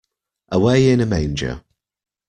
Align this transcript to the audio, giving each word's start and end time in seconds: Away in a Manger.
Away 0.51 0.89
in 0.89 0.99
a 0.99 1.05
Manger. 1.05 1.63